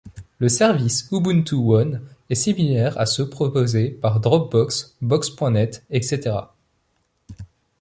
Le 0.39 0.49
service 0.49 1.07
Ubuntu 1.11 1.53
One 1.53 2.01
est 2.31 2.33
similaire 2.33 2.99
à 2.99 3.05
ceux 3.05 3.29
proposés 3.29 3.91
par 3.91 4.19
Dropbox, 4.19 4.95
Box.net, 4.99 5.83
etc. 5.91 6.37